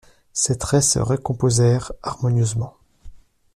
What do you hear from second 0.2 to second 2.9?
Ses traits se recomposèrent harmonieusement.